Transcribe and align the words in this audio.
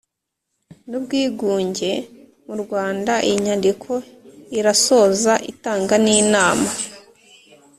N 0.89 0.91
ubwigunge 0.99 1.91
mu 2.45 2.55
rwanda 2.63 3.13
iyi 3.27 3.37
nyandiko 3.45 3.91
irasoza 4.59 5.33
itanga 5.51 5.95
n 6.03 6.07
inama 6.21 6.69